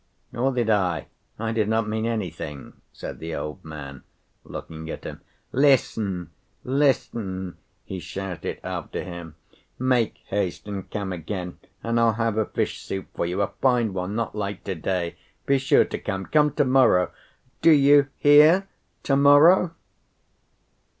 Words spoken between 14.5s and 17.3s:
to‐day. Be sure to come! Come to‐morrow,